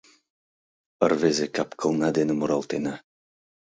[1.11, 2.95] Рвезе кап-кылна дене муралтена